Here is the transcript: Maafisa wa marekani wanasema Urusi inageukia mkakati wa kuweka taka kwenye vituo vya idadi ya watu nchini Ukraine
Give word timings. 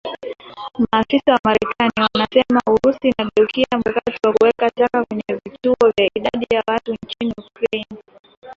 Maafisa 0.91 1.31
wa 1.31 1.39
marekani 1.45 1.91
wanasema 2.13 2.61
Urusi 2.69 3.09
inageukia 3.19 3.65
mkakati 3.79 4.17
wa 4.27 4.33
kuweka 4.33 4.69
taka 4.69 5.05
kwenye 5.05 5.41
vituo 5.45 5.75
vya 5.97 6.09
idadi 6.15 6.45
ya 6.49 6.63
watu 6.67 6.93
nchini 7.03 7.33
Ukraine 7.37 7.97